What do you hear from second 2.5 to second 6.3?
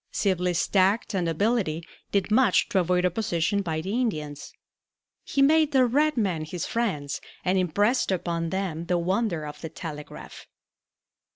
to avoid opposition by the Indians. He made the red